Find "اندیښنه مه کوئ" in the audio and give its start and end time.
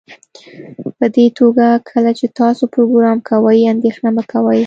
3.73-4.59